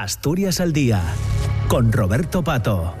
[0.00, 1.02] Asturias al Día,
[1.68, 2.94] con Roberto Pato.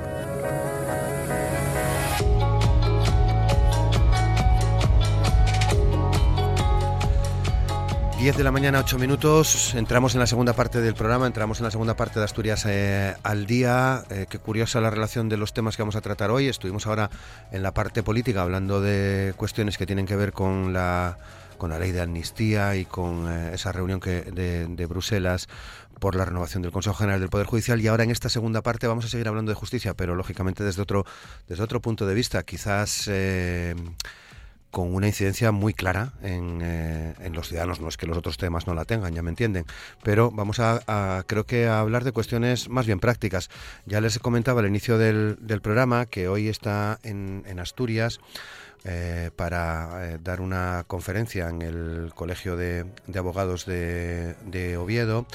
[8.18, 9.74] 10 de la mañana, 8 minutos.
[9.74, 13.14] Entramos en la segunda parte del programa, entramos en la segunda parte de Asturias eh,
[13.22, 14.04] al día.
[14.10, 16.48] Eh, qué curiosa la relación de los temas que vamos a tratar hoy.
[16.48, 17.08] Estuvimos ahora
[17.50, 21.16] en la parte política hablando de cuestiones que tienen que ver con la,
[21.56, 25.48] con la ley de amnistía y con eh, esa reunión que, de Bruselas
[26.00, 28.86] por la renovación del Consejo General del Poder Judicial y ahora en esta segunda parte
[28.88, 31.04] vamos a seguir hablando de justicia, pero lógicamente desde otro
[31.46, 33.08] desde otro punto de vista, quizás
[34.70, 37.80] con una incidencia muy clara eh, en, los ciudadanos.
[37.80, 39.66] No es que los otros temas no la tengan, ya me entienden,
[40.02, 43.50] pero vamos a, creo que a hablar de cuestiones más bien prácticas.
[43.86, 48.20] Ya les comentaba al inicio del, programa que hoy está en, Asturias.
[48.82, 55.26] Eh, para eh, dar una conferencia en el Colegio de, Abogados de, Oviedo,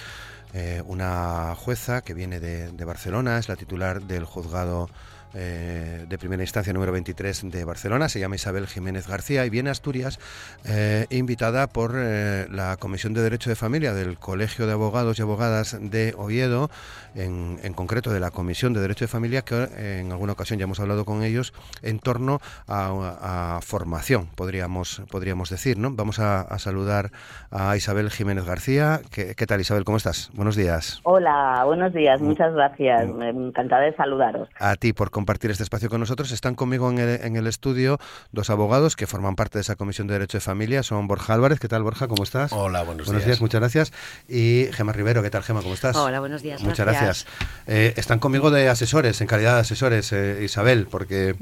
[0.86, 4.90] una jueza que viene de, de Barcelona, es la titular del juzgado
[5.34, 9.70] eh, de primera instancia número 23 de Barcelona, se llama Isabel Jiménez García y viene
[9.70, 10.20] a Asturias
[10.66, 15.22] eh, invitada por eh, la Comisión de Derecho de Familia del Colegio de Abogados y
[15.22, 16.70] Abogadas de Oviedo,
[17.16, 20.80] en, concreto de la Comisión de Derecho de Familia, que en alguna ocasión ya hemos
[20.80, 25.78] hablado con ellos en torno a, formación, podríamos, podríamos decir.
[25.78, 25.92] ¿no?
[25.92, 27.12] Vamos a, saludar
[27.52, 29.02] a Isabel Jiménez García.
[29.12, 29.84] ¿Qué, ¿Qué, tal Isabel?
[29.84, 30.32] ¿Cómo estás?
[30.34, 31.00] Buenos días.
[31.04, 33.04] Hola, buenos días, muchas gracias.
[33.04, 34.50] Encantada de saludaros.
[34.60, 36.34] A ti por compartir este espacio con nosotros.
[36.34, 37.00] Están conmigo en
[37.38, 38.00] el, estudio
[38.34, 40.84] dos abogados que forman parte de esa Comisión de Derecho de Familia.
[40.84, 41.58] Son Borja Álvarez.
[41.58, 42.10] ¿Qué tal, Borja?
[42.10, 42.52] ¿Cómo estás?
[42.52, 43.40] Hola, buenos, buenos días.
[43.40, 43.94] Muchas gracias.
[44.28, 45.24] Y Gema Rivero.
[45.24, 45.62] ¿Qué tal, Gema?
[45.62, 45.96] ¿Cómo estás?
[45.96, 46.62] Hola, buenos días.
[46.64, 47.28] Muchas gracias.
[47.66, 51.38] Eh, están conmigo de asesores, en calidad de asesores, eh, Isabel, porque,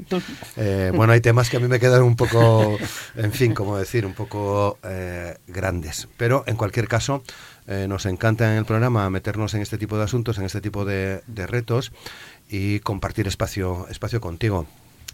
[0.56, 2.78] eh, bueno, hay temas que a mí me quedan un poco,
[3.16, 4.78] en fin, como decir, un poco
[5.48, 6.06] grandes.
[6.16, 7.24] Pero, en cualquier caso,
[7.66, 11.22] nos encanta en el programa meternos en este tipo de asuntos, en este tipo de,
[11.46, 11.92] retos
[12.48, 14.66] y compartir espacio, espacio contigo.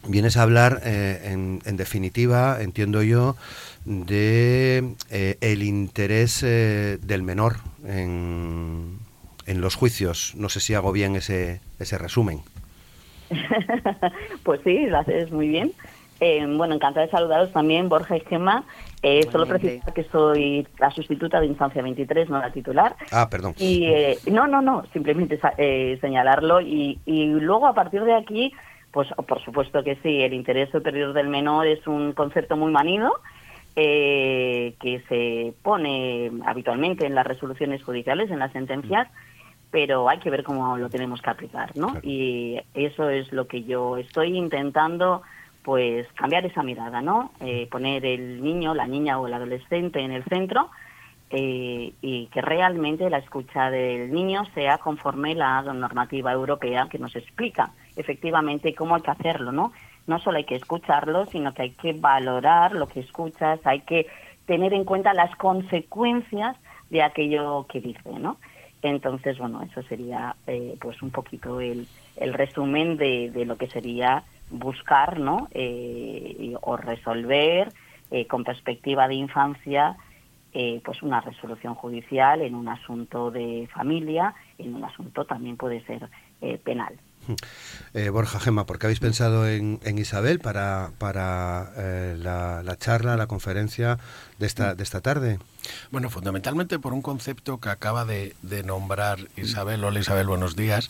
[0.09, 3.37] Vienes a hablar, eh, en, definitiva, entiendo yo,
[3.85, 8.99] de eh, el interés eh, del menor en,
[9.47, 10.33] en, los juicios.
[10.37, 12.41] No sé si hago bien ese, ese resumen.
[14.43, 15.73] pues sí, lo haces muy bien.
[16.57, 18.65] Bueno, encantada de saludaros también, Borja y Gemma.
[19.33, 22.95] solo preciso que soy la sustituta de Infancia 23, no la titular.
[23.11, 23.55] Ah, perdón.
[23.59, 23.87] Y
[24.31, 25.41] no, no, no, simplemente
[26.01, 26.61] señalarlo.
[26.61, 28.53] Y, y luego a partir de aquí
[28.93, 33.13] pues por supuesto que sí, el interés superior del menor es un concepto muy manido
[33.77, 39.09] eh, que se pone habitualmente en las resoluciones judiciales, en las sentencias,
[39.71, 41.97] pero hay que ver cómo lo tenemos que aplicar, ¿no?
[42.03, 45.23] Y eso es lo que yo estoy intentando,
[45.63, 47.33] pues cambiar esa mirada, ¿no?
[47.41, 50.71] Eh, poner el niño, la niña o el adolescente en el centro
[51.31, 57.15] eh, y que realmente la escucha del niño sea conforme la normativa europea que nos
[57.15, 59.73] explica efectivamente cómo hay que hacerlo, ¿no?
[60.07, 64.07] No solo hay que escucharlo, sino que hay que valorar lo que escuchas, hay que
[64.47, 66.57] tener en cuenta las consecuencias
[66.89, 68.39] de aquello que dice, ¿no?
[68.83, 73.69] Entonces, bueno, eso sería eh, pues un poquito el, el resumen de, de, lo que
[73.69, 75.49] sería buscar, ¿no?
[75.53, 77.73] Eh, o resolver
[78.29, 79.97] con perspectiva de infancia
[80.53, 85.81] eh, pues una resolución judicial en un asunto de familia, en un asunto también puede
[85.85, 86.09] ser
[86.41, 86.99] eh, penal.
[87.95, 91.73] Eh, Borja Gema, ¿por qué habéis pensado en, Isabel para, para
[92.17, 93.99] la, la, charla, la conferencia
[94.39, 95.39] de esta, de esta tarde?
[95.91, 99.85] Bueno, fundamentalmente por un concepto que acaba de, nombrar Isabel.
[99.85, 100.89] Hola Isabel, buenos días.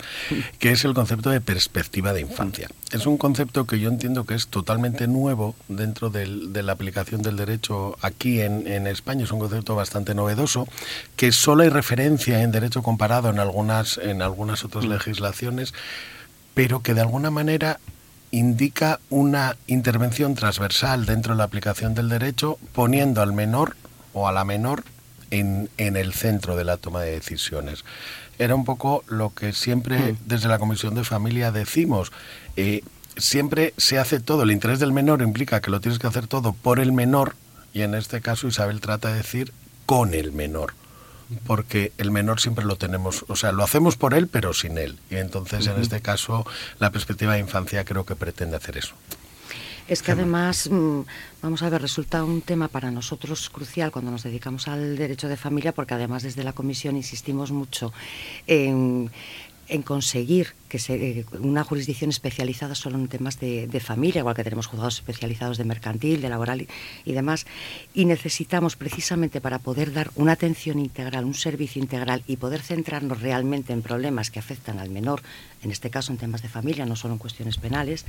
[0.58, 2.68] Que es el concepto de perspectiva de infancia.
[2.92, 7.36] Es un concepto que yo entiendo que es totalmente nuevo dentro de la aplicación del
[7.36, 9.24] derecho aquí en, España.
[9.24, 10.66] Es un concepto bastante novedoso
[11.16, 15.74] que solo hay referencia en derecho comparado en algunas, en algunas otras legislaciones,
[16.54, 17.80] pero que de alguna manera
[18.30, 23.76] indica una intervención transversal dentro de la aplicación del derecho, poniendo al menor
[24.12, 24.84] o a la menor
[25.30, 27.84] en, en el centro de la toma de decisiones.
[28.38, 30.18] Era un poco lo que siempre mm.
[30.26, 32.12] desde la Comisión de Familia decimos.
[32.56, 32.82] Eh,
[33.16, 34.44] siempre se hace todo.
[34.44, 37.34] El interés del menor implica que lo tienes que hacer todo por el menor
[37.72, 39.52] y en este caso Isabel trata de decir
[39.86, 40.74] con el menor
[41.46, 44.98] porque el menor siempre lo tenemos, o sea, lo hacemos por él, pero sin él.
[45.10, 46.46] Y entonces, en este caso,
[46.78, 48.94] la perspectiva de infancia creo que pretende hacer eso.
[49.90, 51.00] Es que además, mm,
[51.42, 55.36] vamos a ver, resulta un tema para nosotros crucial cuando nos dedicamos al derecho de
[55.36, 57.92] familia, porque además desde la comisión insistimos mucho
[58.46, 59.10] en
[59.70, 64.44] en conseguir que se, eh, una jurisdicción especializada solo en temas de, familia, igual que
[64.44, 66.66] tenemos juzgados especializados de mercantil, de laboral
[67.04, 67.46] y, demás,
[67.94, 73.20] y necesitamos precisamente para poder dar una atención integral, un servicio integral y poder centrarnos
[73.20, 75.22] realmente en problemas que afectan al menor,
[75.62, 78.04] en este caso en temas de familia, no solo en cuestiones penales,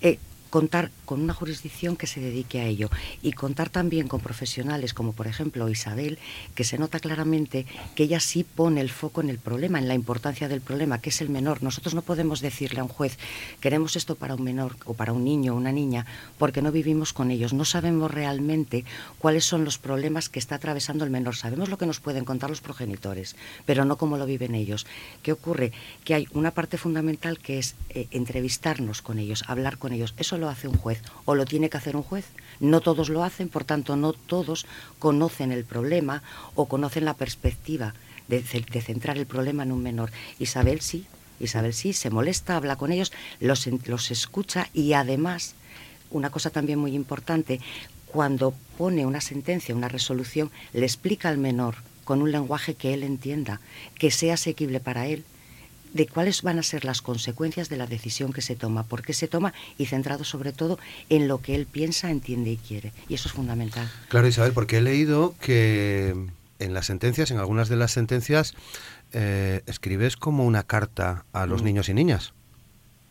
[0.00, 0.18] eh,
[0.50, 2.90] contar con una jurisdicción que se dedique a ello
[3.22, 6.18] y contar también con profesionales como por ejemplo Isabel,
[6.54, 9.94] que se nota claramente que ella sí pone el foco en el problema, en la
[9.94, 11.62] importancia del problema, que es el menor.
[11.62, 13.16] Nosotros no podemos decirle a un juez,
[13.60, 16.06] queremos esto para un menor o para un niño o una niña,
[16.38, 18.84] porque no vivimos con ellos, no sabemos realmente
[19.18, 21.36] cuáles son los problemas que está atravesando el menor.
[21.36, 23.36] Sabemos lo que nos pueden contar los progenitores,
[23.66, 24.86] pero no cómo lo viven ellos.
[25.22, 25.72] ¿Qué ocurre?
[26.04, 30.14] Que hay una parte fundamental que es eh, entrevistarnos con ellos, hablar con ellos.
[30.16, 32.24] Eso lo hace un juez o lo tiene que hacer un juez.
[32.58, 34.66] No todos lo hacen, por tanto, no todos
[34.98, 36.22] conocen el problema
[36.54, 37.94] o conocen la perspectiva
[38.28, 40.10] de, centrar el problema en un menor.
[40.38, 41.06] Isabel sí,
[41.40, 45.54] Isabel sí, se molesta, habla con ellos, los, los escucha y además,
[46.10, 47.60] una cosa también muy importante,
[48.06, 53.04] cuando pone una sentencia, una resolución, le explica al menor con un lenguaje que él
[53.04, 53.60] entienda,
[53.98, 55.24] que sea asequible para él
[55.92, 59.12] de cuáles van a ser las consecuencias de la decisión que se toma, por qué
[59.12, 60.78] se toma y centrado sobre todo
[61.08, 62.92] en lo que él piensa, entiende y quiere.
[63.08, 63.88] Y eso es fundamental.
[64.08, 66.14] Claro, Isabel, porque he leído que
[66.58, 68.54] en las sentencias, en algunas de las sentencias,
[69.12, 71.64] eh, escribes como una carta a los mm.
[71.64, 72.32] niños y niñas.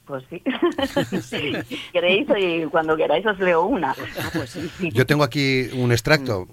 [0.10, 0.42] Pues sí.
[1.94, 3.92] queréis y cuando queráis os leo una.
[3.92, 4.58] Ah, pues
[4.92, 6.48] Yo tengo aquí un extracto.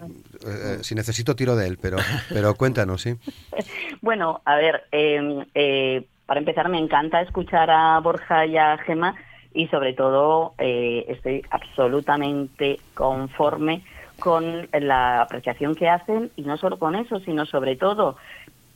[0.44, 1.96] Eh, eh, si necesito tiro de él, pero,
[2.28, 3.17] pero cuéntanos, sí.
[4.02, 9.14] Bueno, a ver, eh, para empezar, me encanta escuchar a Borja y a Gema
[9.55, 13.82] y sobre todo eh, estoy absolutamente conforme
[14.19, 18.17] con la apreciación que hacen y no solo con eso, sino sobre todo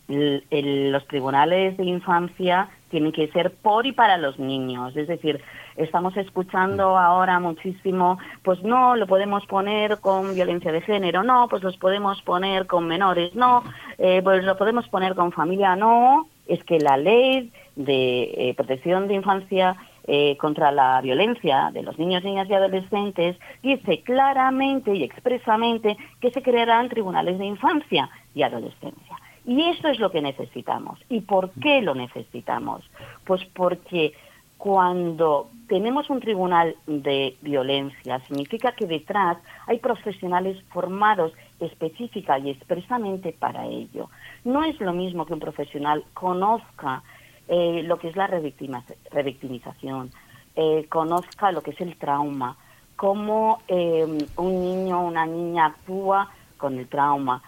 [0.08, 4.96] los tribunales de infancia tienen que ser por y para los niños.
[4.96, 5.40] Es decir,
[5.76, 11.62] estamos escuchando ahora muchísimo, pues no, lo podemos poner con violencia de género, no, pues
[11.62, 13.62] los podemos poner con menores, no,
[13.98, 19.08] eh, pues lo podemos poner con familia, no es que la ley de eh, protección
[19.08, 25.04] de infancia eh, contra la violencia de los niños, niñas y adolescentes dice claramente y
[25.04, 29.16] expresamente que se crearán tribunales de infancia y adolescencia.
[29.44, 30.98] Y eso es lo que necesitamos.
[31.08, 32.82] ¿Y por qué lo necesitamos?
[33.24, 34.12] Pues porque
[34.58, 43.32] cuando tenemos un tribunal de violencia, significa que detrás hay profesionales formados específica y expresamente
[43.32, 44.08] para ello.
[44.44, 47.02] No es lo mismo que un profesional conozca
[47.48, 50.10] eh, lo que es la revictimización,
[50.54, 52.56] eh, conozca lo que es el trauma,
[52.94, 57.42] cómo eh, un niño o una niña actúa con el trauma,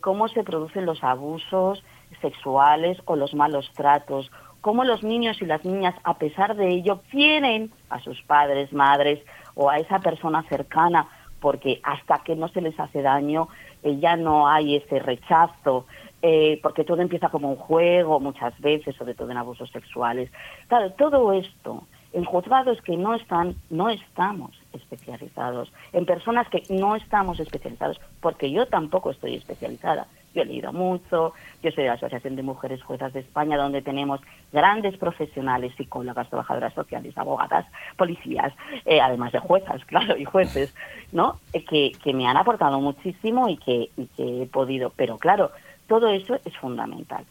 [0.00, 1.84] cómo se producen los abusos
[2.20, 4.30] sexuales o los malos tratos,
[4.60, 9.20] cómo los niños y las niñas, a pesar de ello, quieren a sus padres, madres
[9.54, 11.08] o a esa persona cercana,
[11.46, 13.46] porque hasta que no se les hace daño,
[13.84, 15.86] ya no hay ese rechazo,
[16.20, 20.28] eh, porque todo empieza como un juego muchas veces, sobre todo en abusos sexuales.
[20.66, 26.96] Claro, todo esto en juzgados que no están, no estamos especializados, en personas que no
[26.96, 30.08] estamos especializados, porque yo tampoco estoy especializada.
[30.36, 33.80] Yo he leído mucho, yo soy de la Asociación de Mujeres Juezas de España, donde
[33.80, 34.20] tenemos
[34.52, 37.64] grandes profesionales, psicólogas, trabajadoras sociales, abogadas,
[37.96, 38.52] policías,
[38.84, 40.74] eh, además de juezas, claro, y jueces,
[41.10, 41.40] ¿no?
[41.54, 43.88] Eh, que, que me han aportado muchísimo y que,
[44.18, 45.52] he podido, pero claro,
[45.86, 47.24] todo eso es fundamental.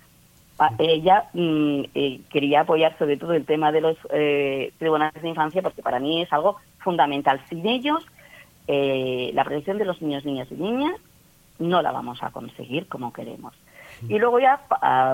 [0.79, 5.61] Ella mm, eh, quería apoyar sobre todo el tema de los eh, tribunales de infancia
[5.61, 7.39] porque para mí es algo fundamental.
[7.49, 8.03] Sin ellos,
[8.67, 10.95] eh, la protección de los niños, niñas y niñas
[11.59, 13.53] no la vamos a conseguir como queremos.
[14.09, 14.61] Y luego ya,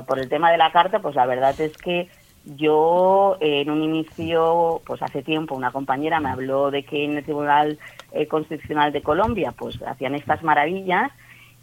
[0.08, 2.10] por el tema de la carta, pues la verdad es que
[2.46, 7.24] yo en un inicio, pues hace tiempo, una compañera me habló de que en el
[7.24, 7.78] Tribunal
[8.28, 11.12] Constitucional de Colombia, pues hacían estas maravillas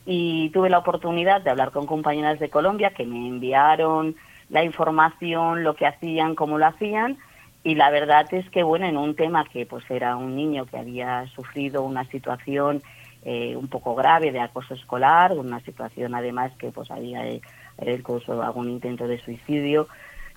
[0.06, 4.14] y tuve la oportunidad de hablar con compañeras de Colombia que me enviaron
[4.48, 7.18] la información, lo que hacían, cómo lo hacían
[7.64, 10.78] y la verdad es que bueno, en un tema que pues era un niño que
[10.78, 12.82] había sufrido una situación
[13.30, 17.42] eh, un poco grave de acoso escolar, una situación además que pues había eh,
[17.78, 19.86] incluso algún intento de suicidio,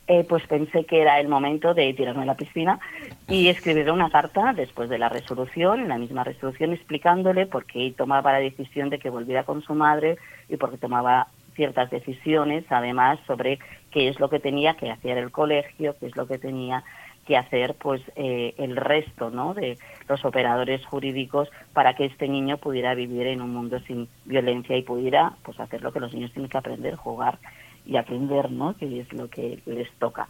[0.08, 2.82] eh, pues pensé que era el momento de tirarme a la piscina
[3.30, 7.94] y escribir una carta después de la resolución, en la misma resolución, explicándole por qué
[7.96, 10.18] tomaba la decisión de que volviera con su madre
[10.50, 15.18] y por qué tomaba ciertas decisiones, además, sobre qué es lo que tenía que hacer
[15.18, 16.84] el colegio, qué es lo que tenía
[17.26, 19.54] que hacer pues eh, el resto ¿no?
[19.54, 24.76] de los operadores jurídicos para que este niño pudiera vivir en un mundo sin violencia
[24.76, 27.40] y pudiera pues hacer lo que los niños tienen que aprender, jugar
[27.86, 28.76] y aprender, ¿no?
[28.76, 30.28] Que es lo que les toca.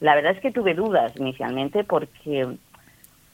[0.00, 2.48] La verdad es que tuve dudas inicialmente porque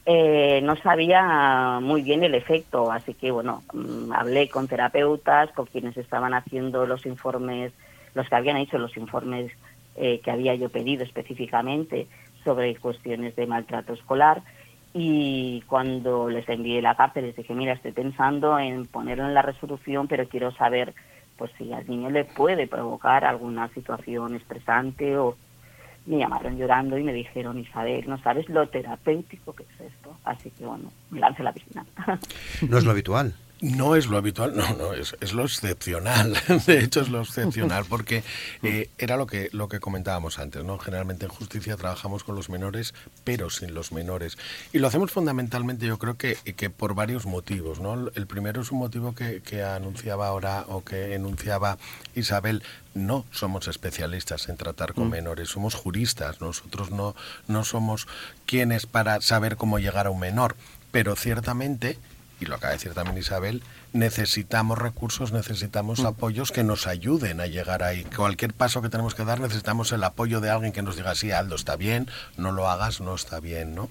[0.05, 5.65] eh, no sabía muy bien el efecto, así que bueno, mm, hablé con terapeutas, con
[5.65, 7.73] quienes estaban haciendo los informes,
[8.13, 9.51] los que habían hecho los informes
[9.95, 12.07] eh, que había yo pedido específicamente
[12.47, 14.41] sobre cuestiones de maltrato escolar
[14.93, 19.41] y cuando les envié la carta les dije, mira, estoy pensando en ponerlo en la
[19.41, 20.93] resolución, pero quiero saber
[21.37, 25.35] pues si al niño le puede provocar alguna situación estresante o
[26.05, 30.15] me llamaron llorando y me dijeron, Isabel, no sabes lo terapéutico que es esto.
[30.23, 31.85] Así que bueno, me lancé la piscina.
[32.69, 33.33] No es lo habitual.
[33.59, 36.37] No es lo habitual, no, no, es, es lo excepcional.
[36.67, 38.23] De hecho, es lo excepcional, porque
[38.61, 40.77] eh, era lo que, lo que comentábamos antes, ¿no?
[40.77, 44.37] Generalmente en justicia trabajamos con los menores, pero sin los menores.
[44.73, 48.09] Y lo hacemos fundamentalmente, yo creo que, que por varios motivos, ¿no?
[48.13, 51.79] El primero es un motivo que, que anunciaba ahora o que enunciaba
[52.13, 52.61] Isabel.
[52.93, 55.11] No somos especialistas en tratar con mm.
[55.11, 56.41] menores, somos juristas.
[56.41, 57.15] Nosotros no,
[57.47, 58.07] no somos
[58.45, 60.55] quienes para saber cómo llegar a un menor.
[60.91, 61.97] Pero ciertamente
[62.39, 63.63] y lo acaba de decir también Isabel,
[63.93, 66.05] necesitamos recursos, necesitamos mm.
[66.05, 68.03] apoyos que nos ayuden a llegar ahí.
[68.03, 71.31] Cualquier paso que tenemos que dar necesitamos el apoyo de alguien que nos diga, sí,
[71.31, 73.89] Aldo, está bien, no lo hagas, no está bien, ¿no?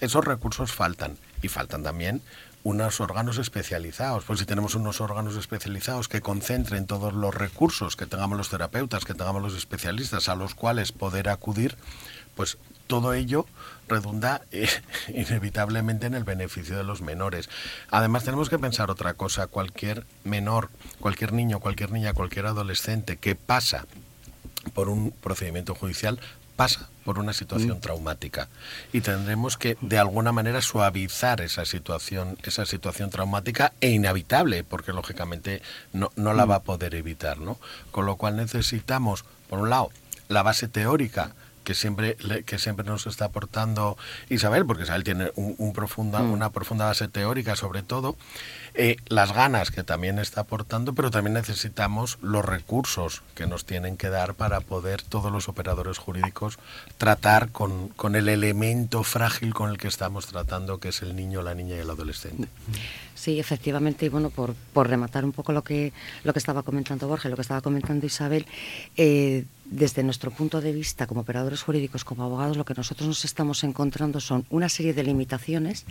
[0.00, 2.22] Esos recursos faltan y faltan también
[2.64, 4.24] unos órganos especializados.
[4.24, 9.04] Pues si tenemos unos órganos especializados que concentren todos los recursos que tengamos los terapeutas,
[9.04, 11.76] que tengamos los especialistas a los cuales poder acudir,
[12.34, 13.46] pues todo ello
[13.88, 14.68] redunda eh,
[15.08, 17.48] inevitablemente en el beneficio de los menores.
[17.90, 23.34] Además tenemos que pensar otra cosa, cualquier menor, cualquier niño, cualquier niña, cualquier adolescente que
[23.34, 23.86] pasa
[24.72, 26.18] por un procedimiento judicial
[26.56, 27.80] pasa por una situación mm.
[27.80, 28.48] traumática
[28.92, 34.92] y tendremos que de alguna manera suavizar esa situación esa situación traumática e inevitable porque
[34.92, 35.62] lógicamente
[35.92, 36.50] no, no la mm.
[36.50, 37.58] va a poder evitar no
[37.90, 39.90] con lo cual necesitamos por un lado
[40.28, 41.34] la base teórica
[41.64, 43.96] que siempre, que siempre nos está aportando
[44.28, 46.32] Isabel, porque Isabel tiene un, profunda, mm.
[46.32, 48.16] una profunda base teórica sobre todo,
[48.74, 53.96] eh, las ganas que también está aportando, pero también necesitamos los recursos que nos tienen
[53.96, 56.58] que dar para poder todos los operadores jurídicos
[56.98, 61.42] tratar con, con el elemento frágil con el que estamos tratando, que es el niño,
[61.42, 62.48] la niña y el adolescente.
[63.14, 65.92] Sí, efectivamente, y bueno, por, por rematar un poco lo que,
[66.24, 68.46] lo que estaba comentando Borges, lo que estaba comentando Isabel,
[68.96, 73.24] eh, desde nuestro punto de vista como operadores jurídicos, como abogados, lo que nosotros nos
[73.24, 75.86] estamos encontrando son una serie de limitaciones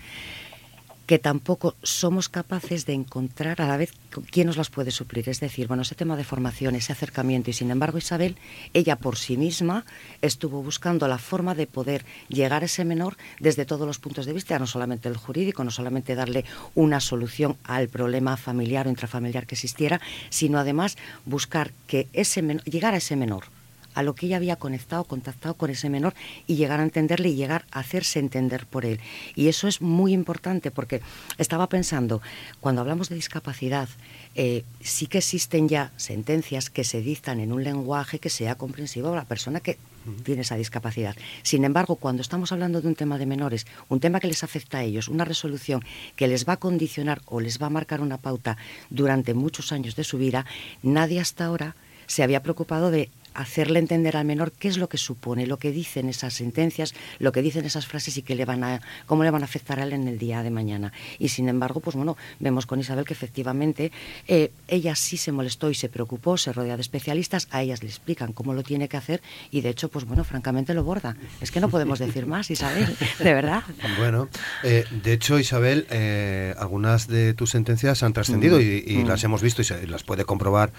[1.06, 3.92] que tampoco somos capaces de encontrar a la vez
[4.32, 5.27] quién nos las puede suplir.
[5.27, 8.38] Es decir, bueno, ese tema de formación, ese acercamiento, y sin embargo Isabel,
[8.74, 9.86] ella por sí misma
[10.22, 14.34] estuvo buscando la forma de poder llegar a ese menor desde todos los puntos de
[14.34, 19.46] vista, no solamente el jurídico, no solamente darle una solución al problema familiar o intrafamiliar
[19.46, 20.00] que existiera,
[20.30, 23.46] sino además buscar que ese llegar a ese menor
[23.93, 26.13] a lo que ella había conectado, contactado con ese menor
[26.47, 29.00] y llegar a entenderle y llegar a hacerse entender por él.
[29.35, 31.01] Y eso es muy importante porque
[31.38, 32.21] estaba pensando,
[32.59, 33.89] cuando hablamos de discapacidad,
[34.35, 39.13] eh, sí que existen ya sentencias que se dictan en un lenguaje que sea comprensivo
[39.13, 39.77] a la persona que
[40.23, 41.15] tiene esa discapacidad.
[41.43, 44.79] Sin embargo, cuando estamos hablando de un tema de menores, un tema que les afecta
[44.79, 45.83] a ellos, una resolución
[46.15, 48.57] que les va a condicionar o les va a marcar una pauta
[48.89, 50.45] durante muchos años de su vida,
[50.81, 51.75] nadie hasta ahora
[52.07, 55.72] se había preocupado de hacerle entender al menor qué es lo que supone, lo que
[55.72, 59.32] dicen esas sentencias, lo que dicen esas frases y qué le van a, cómo le
[59.32, 60.94] van a afectar a él en el día de mañana.
[61.20, 63.92] Y sin embargo, pues bueno, vemos con Isabel que efectivamente
[64.28, 67.90] eh, ella sí se molestó y se preocupó, se rodea de especialistas, a ellas le
[67.90, 69.22] explican cómo lo tiene que hacer
[69.52, 71.16] y de hecho, pues bueno, francamente lo borda.
[71.42, 73.63] Es que no podemos decir más, Isabel, de verdad.
[73.98, 74.30] Bueno,
[74.63, 79.08] eh, de hecho, Isabel, eh, algunas de tus sentencias han trascendido y, mm.
[79.08, 80.72] las hemos visto y, se, las puede comprobar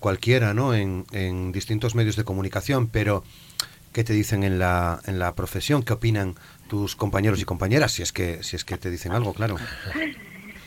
[0.00, 0.74] cualquiera, ¿no?
[0.74, 3.22] En, en distintos medios de comunicación, pero
[3.92, 5.82] ¿qué te dicen en la, en la profesión?
[5.82, 6.34] ¿Qué opinan
[6.68, 7.92] tus compañeros y compañeras?
[7.92, 9.56] Si es que, si es que te dicen algo, claro.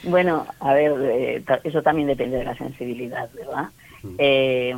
[0.04, 3.70] Bueno, a ver, eh, eso también depende de la sensibilidad, ¿verdad?
[4.02, 4.16] Mm.
[4.18, 4.76] Eh,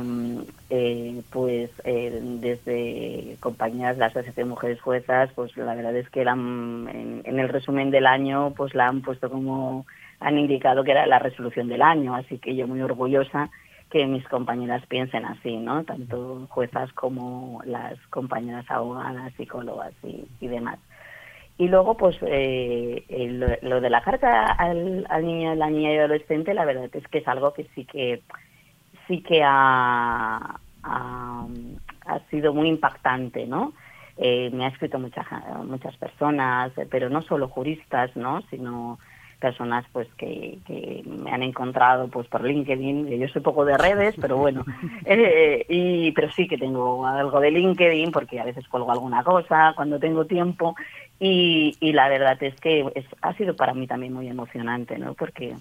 [0.68, 6.32] eh, pues desde compañías, la Asociación de Mujeres Juezas, pues la verdad es que la
[6.32, 9.86] en, en, el resumen del año, pues la han puesto como,
[10.20, 13.50] han indicado que era la resolución del año, así que yo muy orgullosa
[13.94, 15.84] que mis compañeras piensen así, ¿no?
[15.84, 20.80] Tanto juezas como las compañeras abogadas, psicólogas y, demás.
[21.58, 23.04] Y luego, pues, eh,
[23.62, 27.28] lo, de la carta al, niño, la niña y adolescente, la verdad es que es
[27.28, 28.22] algo que sí que
[29.06, 31.46] sí que ha, ha,
[32.30, 33.74] sido muy impactante, ¿no?
[34.16, 35.26] Eh, me ha escrito muchas
[35.64, 38.42] muchas personas, pero no solo juristas, ¿no?
[38.50, 38.98] Sino
[39.44, 40.58] personas pues que,
[41.04, 43.20] me han encontrado pues por LinkedIn.
[43.20, 44.64] Yo soy poco de redes pero bueno.
[45.06, 49.74] Eh, y pero sí que tengo algo de LinkedIn porque a veces cuelgo alguna cosa
[49.76, 50.74] cuando tengo tiempo.
[51.20, 52.86] Y, y la verdad es que
[53.20, 55.54] ha sido para mí también muy emocionante no porque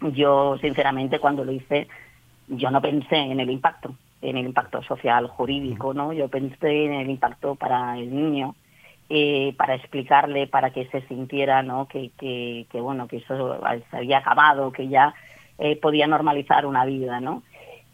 [0.00, 1.86] yo sinceramente cuando lo hice
[2.48, 6.94] yo no pensé en el impacto en el impacto social jurídico no yo pensé en
[6.94, 8.54] el impacto para el niño
[9.08, 11.86] eh, para explicarle, para que se sintiera, ¿no?
[11.86, 13.60] Que, que, bueno, que eso
[13.90, 15.14] se había acabado, que ya
[15.58, 17.42] eh, podía normalizar una vida, ¿no?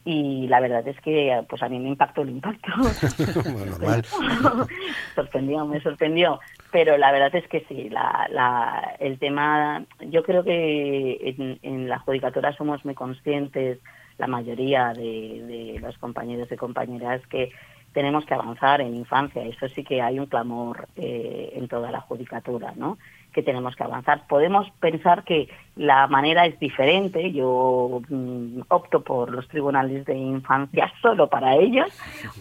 [0.04, 2.73] Y la verdad es que, pues a mí me impactó el impacto.
[3.81, 4.02] bueno,
[5.14, 6.40] sorprendió, me sorprendió.
[6.73, 11.88] Pero la verdad es que sí, la, la, el tema, yo creo que en, en
[11.88, 13.78] la judicatura somos muy conscientes,
[14.19, 15.42] la mayoría de,
[15.75, 17.52] de los compañeros y compañeras, que
[17.92, 19.42] tenemos que avanzar en infancia.
[19.42, 22.99] Eso sí que hay un clamor eh, en toda la judicatura, ¿no?
[23.32, 24.26] Que tenemos que avanzar.
[24.26, 27.32] Podemos pensar que la manera es diferente.
[27.32, 31.88] Yo mm, opto por los tribunales de infancia solo para ellos,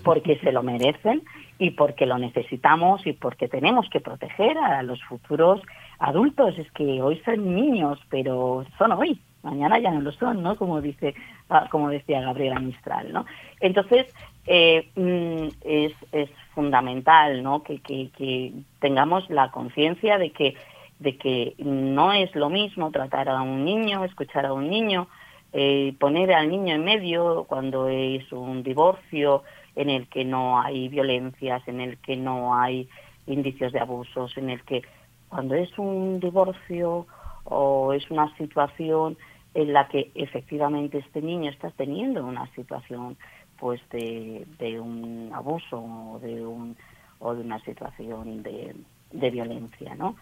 [0.04, 1.24] porque se lo merecen
[1.60, 5.62] y porque lo necesitamos y porque tenemos que proteger a los futuros
[6.00, 6.58] adultos.
[6.58, 9.20] Es que hoy son niños, pero son hoy.
[9.44, 10.56] Mañana ya no lo son, ¿no?
[10.56, 11.16] Como dice,
[11.50, 13.26] ah, como decía Gabriela Mistral, ¿no?
[13.60, 14.14] Entonces,
[14.46, 17.64] eh, mm, es, es, fundamental ¿no?
[17.64, 20.56] que, que, tengamos la conciencia de que,
[21.00, 25.08] de que no es lo mismo tratar a un niño, escuchar a un niño,
[25.54, 29.44] eh, poner al niño en medio cuando es un divorcio
[29.76, 32.90] en el que no hay violencias, en el que no hay
[33.28, 34.82] indicios de abusos, en el que
[35.30, 37.08] cuando es un divorcio
[37.46, 39.18] o es una situación
[39.54, 43.18] en la que efectivamente este niño está teniendo una situación
[43.60, 46.76] pues de, de un abuso o de, un,
[47.20, 48.76] o de una situación de,
[49.12, 50.16] de violencia, ¿no?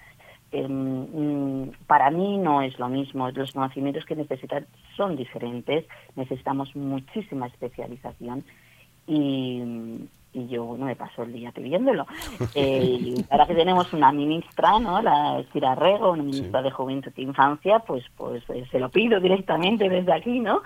[0.51, 4.65] Em, mm, para mí no es lo mismo, los conocimientos que necesitan
[4.97, 8.43] son diferentes, necesitamos muchísima especialización
[9.05, 9.61] y,
[10.33, 12.05] y yo no me paso el día pidiéndolo.
[12.55, 15.01] Eh, ahora que tenemos una ministra, ¿no?
[15.01, 19.19] la Estira Rego, una ministra de Juventud e Infancia, pues pues eh, se lo pido
[19.19, 20.61] directamente desde aquí, ¿no?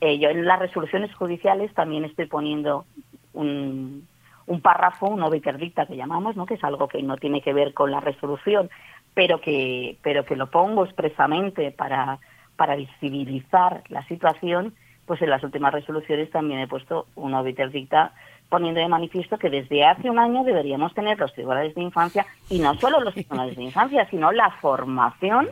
[0.00, 2.84] Eh, yo en las resoluciones judiciales también estoy poniendo
[3.32, 4.06] un,
[4.46, 6.46] un párrafo, un obiterdicta que llamamos, ¿no?
[6.46, 8.70] que es algo que no tiene que ver con la resolución,
[9.14, 12.18] pero que, pero que lo pongo expresamente para,
[12.56, 14.74] para visibilizar la situación,
[15.04, 18.12] pues en las últimas resoluciones también he puesto un obiterdicta
[18.48, 22.58] poniendo de manifiesto que desde hace un año deberíamos tener los tribunales de infancia y
[22.58, 25.48] no solo los tribunales de infancia, sino la formación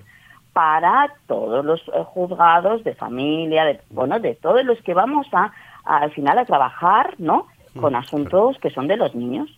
[0.52, 5.52] para todos los eh, juzgados de familia, de, bueno, de todos los que vamos a,
[5.85, 7.48] al final a trabajar, ¿no?
[7.80, 9.50] Con asuntos que son de los niños.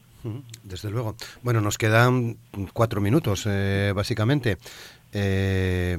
[0.64, 1.14] Desde luego.
[1.42, 2.38] Bueno, nos quedan
[2.72, 4.56] cuatro minutos, eh, básicamente.
[5.12, 5.98] Eh,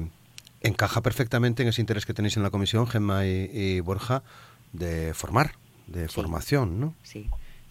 [0.60, 4.24] encaja perfectamente en ese interés que tenéis en la comisión, Gemma y Borja,
[4.72, 5.52] de formar
[5.88, 6.94] de formación, ¿no?
[7.02, 7.28] Sí.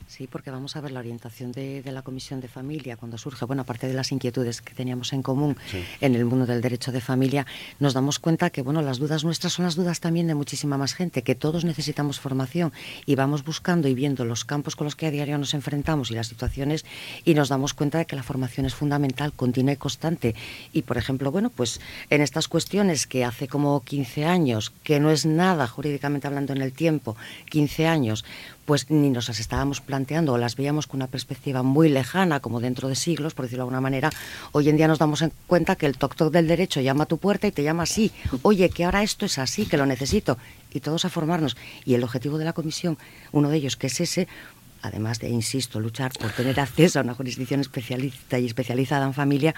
[0.07, 3.63] Sí, porque vamos a ver la orientación de, la Comisión de Familia cuando surge, bueno,
[3.63, 5.57] aparte de las inquietudes que teníamos en común
[5.99, 7.45] en el mundo del derecho de familia,
[7.79, 10.93] nos damos cuenta que, bueno, las dudas nuestras son las dudas también de muchísima más
[10.93, 12.71] gente, que todos necesitamos formación
[13.05, 16.13] y vamos buscando y viendo los campos con los que a diario nos enfrentamos y
[16.13, 16.85] las situaciones
[17.25, 20.35] y nos damos cuenta de que la formación es fundamental, continua y constante.
[20.71, 25.11] Y, por ejemplo, bueno, pues en estas cuestiones que hace como 15 años, que no
[25.11, 27.17] es nada jurídicamente hablando en el tiempo,
[27.49, 28.23] 15 años,
[28.67, 32.59] pues ni nos las estábamos planteando o las veíamos con una perspectiva muy lejana, como
[32.59, 34.09] dentro de siglos, por decirlo de alguna manera,
[34.51, 37.47] hoy en día nos damos cuenta que el toc-toc del derecho llama a tu puerta
[37.47, 40.37] y te llama así, oye, que ahora esto es así, que lo necesito,
[40.73, 41.55] y todos a formarnos.
[41.85, 42.97] Y el objetivo de la comisión,
[43.31, 44.27] uno de ellos que es ese,
[44.81, 49.55] además de, insisto, luchar por tener acceso a una jurisdicción especialista y especializada en familia,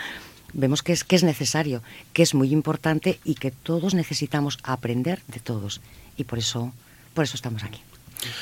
[0.54, 1.82] vemos que es, que es necesario,
[2.14, 5.82] que es muy importante y que todos necesitamos aprender de todos.
[6.16, 6.72] Y por eso,
[7.16, 7.82] por eso estamos aquí.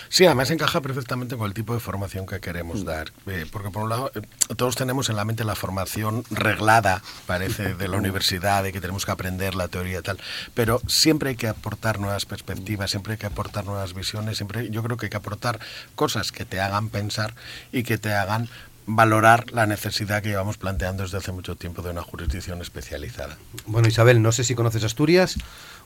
[0.09, 2.85] Sí, además encaja perfectamente con el tipo de formación que queremos mm.
[2.85, 3.11] dar.
[3.27, 4.21] Eh, porque por un lado, eh,
[4.55, 9.05] todos tenemos en la mente la formación reglada, parece, de la universidad, de que tenemos
[9.05, 10.19] que aprender la teoría y tal.
[10.53, 14.83] Pero siempre hay que aportar nuevas perspectivas, siempre hay que aportar nuevas visiones, siempre yo
[14.83, 15.59] creo que hay que aportar
[15.95, 17.33] cosas que te hagan pensar
[17.71, 18.49] y que te hagan
[18.87, 23.37] valorar la necesidad que llevamos planteando desde hace mucho tiempo de una jurisdicción especializada.
[23.65, 25.35] Bueno, Isabel, no sé si conoces Asturias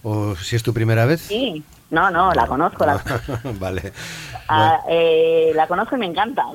[0.04, 1.22] o si es tu primera vez.
[1.22, 2.86] Sí, no, no, la conozco.
[2.86, 3.02] La...
[3.60, 3.94] vale.
[4.48, 6.46] Ah, eh, la conozco y me encanta.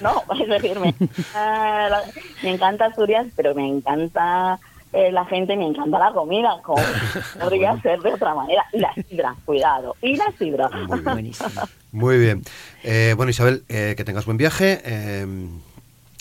[0.00, 0.94] No, es decir, me,
[1.34, 2.00] ah,
[2.42, 4.58] me encanta Asturias, pero me encanta
[4.92, 6.82] eh, la gente, me encanta la comida, como
[7.40, 8.64] podría ser de otra manera.
[8.72, 9.96] Y la sidra, cuidado.
[10.00, 10.70] Y la sidra.
[10.70, 11.32] Muy,
[11.92, 12.42] Muy bien.
[12.82, 14.80] Eh, bueno, Isabel, que tengas buen viaje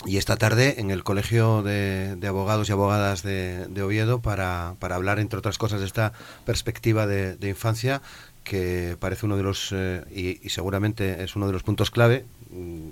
[0.05, 5.19] y esta tarde en el Colegio de, Abogados y Abogadas de, Oviedo para, para, hablar,
[5.19, 6.13] entre otras cosas, de esta
[6.45, 8.01] perspectiva de, infancia
[8.43, 10.03] que parece uno de los, eh,
[10.43, 12.25] y, seguramente es uno de los puntos clave.
[12.49, 12.89] Mm,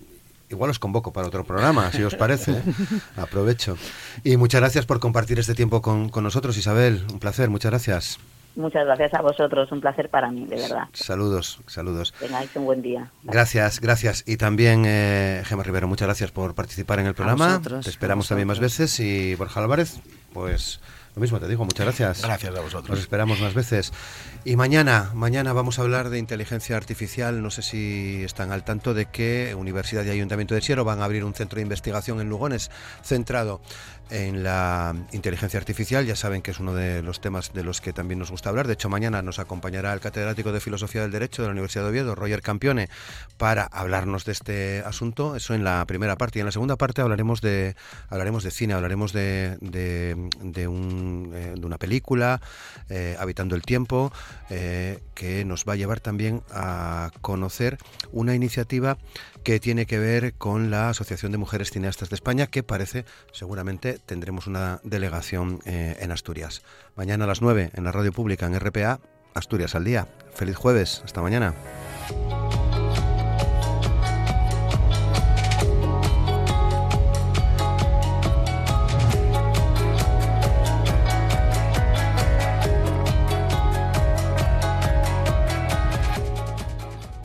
[0.49, 2.51] igual os convoco para otro programa, si os parece.
[2.51, 2.63] ¿eh?
[3.17, 3.77] Aprovecho.
[4.23, 7.05] Y muchas gracias por compartir este tiempo con, con nosotros, Isabel.
[7.11, 8.19] Un placer, muchas gracias.
[8.55, 10.89] Muchas gracias a vosotros, un placer para mí, de verdad.
[10.91, 12.13] Saludos, saludos.
[12.19, 13.09] Tengáis un buen día.
[13.23, 14.23] Gracias, gracias.
[14.27, 17.61] Y también, eh, Gemma Rivero, muchas gracias por participar en el programa.
[17.61, 18.99] te esperamos también más veces.
[18.99, 20.01] Y Borja Álvarez,
[20.33, 20.81] pues
[21.15, 22.21] lo mismo te digo, muchas gracias.
[22.21, 22.89] Gracias a vosotros.
[22.89, 23.91] Nos esperamos más veces.
[24.45, 27.43] Y mañana, mañana vamos a hablar de inteligencia artificial.
[27.43, 31.05] No sé si están al tanto de que Universidad y Ayuntamiento de Siero van a
[31.05, 32.71] abrir un centro de investigación en Lugones
[33.03, 33.61] centrado
[34.11, 36.05] en la inteligencia artificial.
[36.05, 38.67] Ya saben que es uno de los temas de los que también nos gusta hablar.
[38.67, 41.89] De hecho, mañana nos acompañará el catedrático de Filosofía del Derecho de la Universidad de
[41.89, 42.89] Oviedo, Roger Campione,
[43.37, 45.35] para hablarnos de este asunto.
[45.35, 46.39] Eso en la primera parte.
[46.39, 47.75] Y en la segunda parte hablaremos de,
[48.09, 52.41] hablaremos de cine, hablaremos de, de, un, eh, de una película,
[52.89, 54.11] eh, Habitando el Tiempo,
[54.49, 57.77] eh, que nos va a llevar también a conocer
[58.11, 58.97] una iniciativa
[59.43, 63.99] que tiene que ver con la Asociación de Mujeres Cineastas de España, que parece, seguramente,
[64.05, 66.61] tendremos una delegación eh, en Asturias.
[66.95, 68.99] Mañana a las 9 en la radio pública en RPA,
[69.33, 70.07] Asturias al día.
[70.33, 71.53] Feliz jueves, hasta mañana.